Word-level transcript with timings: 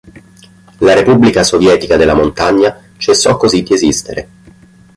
La 0.79 0.95
Repubblica 0.95 1.43
Sovietica 1.43 1.95
della 1.95 2.15
Montagna 2.15 2.75
cessò 2.97 3.37
così 3.37 3.61
di 3.61 3.75
esistere. 3.75 4.29